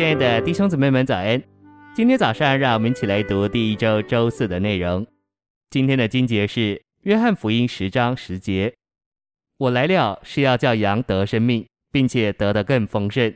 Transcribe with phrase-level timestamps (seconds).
[0.00, 1.42] 亲爱的弟兄姊妹们，早安！
[1.94, 5.06] 今天早上，让我们一起来读第一周周四的内容。
[5.68, 8.74] 今天的经节是《约翰福音》十章十节
[9.60, 13.34] ：“我来了，是要叫羊得生命，并且得的更丰盛。”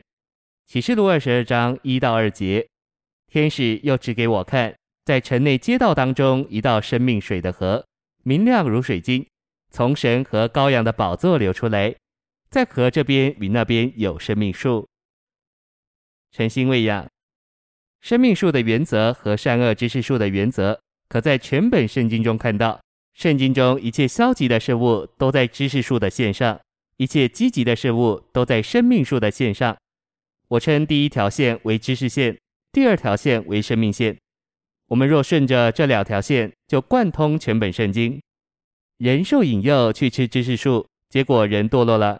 [0.65, 2.67] 启示录二十二章一到二节：
[3.27, 4.73] 天使又指给我看，
[5.05, 7.85] 在城内街道当中，一道生命水的河，
[8.23, 9.23] 明亮如水晶，
[9.69, 11.93] 从神和羔羊的宝座流出来，
[12.49, 14.87] 在河这边与那边有生命树。
[16.35, 17.07] 诚心喂养，
[18.01, 20.77] 生命树的原则和善恶知识树的原则，
[21.07, 22.77] 可在全本圣经中看到。
[23.13, 26.59] 圣经中一切消极的事物都在知识树的线上，
[26.97, 29.77] 一切积极的事物都在生命树的线上。
[30.49, 32.37] 我称第一条线为知识线，
[32.73, 34.17] 第二条线为生命线。
[34.89, 38.21] 我们若顺着这两条线，就贯通全本圣经。
[38.97, 42.19] 人受引诱去吃知识树，结果人堕落了。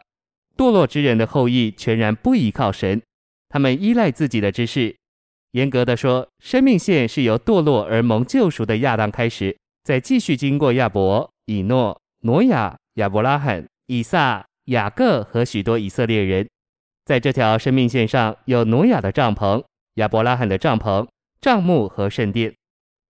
[0.55, 3.01] 堕落之人的后裔全然不依靠神。
[3.55, 4.93] 他们依赖自己的知识。
[5.51, 16.45] 严格的说，生命线是由堕落而蒙救赎的亚当开始，再继续经过亚伯、以诺、挪亚、亚伯拉罕、以撒、雅各和许多以色列人。
[17.05, 21.07] 在这条生命线上有挪亚的帐篷、亚伯拉罕的帐篷、
[21.39, 22.53] 帐幕和圣殿。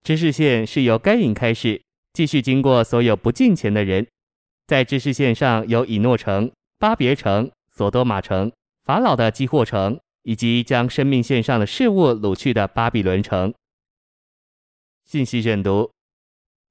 [0.04, 1.82] 知识线是由该隐开始，
[2.14, 4.06] 继续经过所有不敬虔的人。
[4.68, 8.52] 在知识线上有以诺城、巴别城、索多玛城、
[8.84, 10.00] 法老的基惑城。
[10.26, 13.54] 以及将生命线上的事物掳去的巴比伦城。
[15.06, 15.92] 信息选读，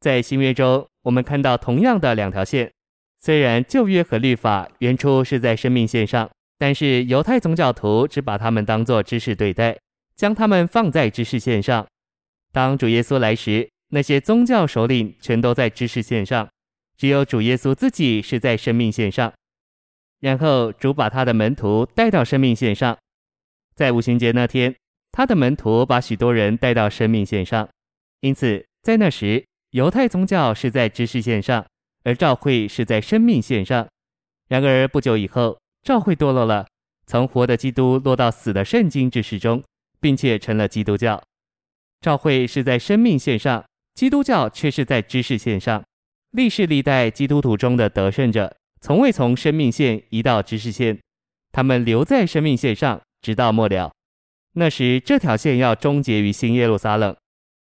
[0.01, 2.73] 在新约中，我们看到同样的两条线。
[3.17, 9.79] 虽然旧约和律法原初是在生命线上，但是犹太宗教徒只把它们当作知识对待，
[10.17, 11.87] 将它们放在知识线上。
[12.53, 16.49] 当主耶稣来时，那些宗教首领全都在知识线上，
[16.97, 19.33] 只有主耶稣自己是在生命线上。
[20.19, 22.99] 然后主把他的门徒带到生命线上。
[23.77, 24.75] 在五旬节那天，
[25.11, 27.69] 他的门徒把许多人带到生命线上，
[28.21, 31.67] 因此在那时，犹太宗教是在知识线上，
[32.05, 33.89] 而教会是在生命线上。
[34.49, 36.67] 然而不久以后，教会堕落了，
[37.07, 39.63] 从活的基督落到死的圣经知识中，
[40.01, 41.21] 并且成了基督教。
[42.01, 43.65] 教会是在生命线上，
[43.95, 45.83] 基督教却是在知识线上。
[46.31, 51.01] 历世历代基督徒中的得胜者，从未从生命线移到知识线，
[51.51, 53.01] 他们留在生命线上。
[53.25, 53.91] 直到末了，
[54.53, 57.17] 那时这条线要终结于新耶路撒冷，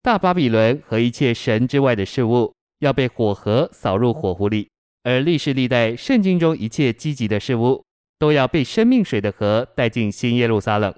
[0.03, 4.69] 大巴比伦和一切神之外的事物要被火河扫入火湖里，
[5.03, 7.83] 而历世历代圣经中一切积极的事物
[8.19, 10.93] 都要被生命水的河带进新耶路撒冷。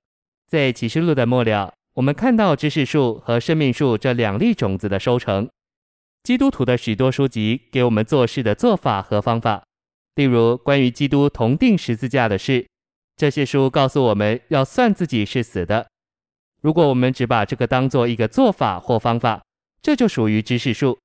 [0.49, 5.49] 在启示录的末了，我们看到知识树和生命树这两粒种子的收成。
[6.23, 9.63] 基督徒的许多书籍给我们做事的做法和方法，
[10.15, 12.67] 例如关于基督同钉十字架的事。
[13.21, 15.87] 这些书告诉我们要算自己是死的。
[16.59, 19.43] 如果我们只把这个当做一个做法或方法，
[19.79, 20.97] 这就属于知识树。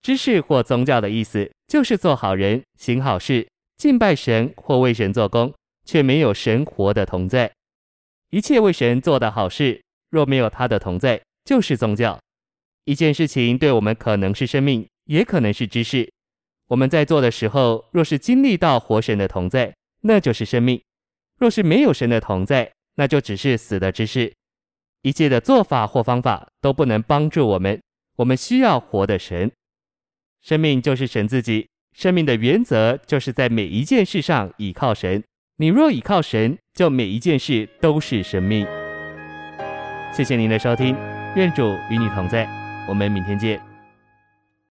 [0.00, 5.52] 知识或宗教的意思就是做好人、行好事、敬拜神或为神做工，
[5.84, 7.50] 却没有神活的同在。
[8.30, 12.16] 一切为神做的好事，若没有他的同在，就是宗教。
[12.84, 16.08] 一件事情对我们可能是生命，也可能是知识。
[16.68, 20.80] 我们在做的时候，若是经历到活神的同在，那就是生命。
[21.40, 24.32] 若是没有神的同在，那就只是死的知识。
[25.02, 27.80] 一切的做法或方法都不能帮助我们。
[28.16, 29.50] 我们需要活的神。
[30.42, 31.66] 生命就是神自己。
[31.96, 35.24] 生命的原则就是在每一件事上倚靠神。
[35.56, 38.66] 你若倚靠神，就每一件事都是生命。
[40.12, 40.94] 谢谢您的收听，
[41.36, 42.46] 愿主与你同在。
[42.86, 43.69] 我们明天见。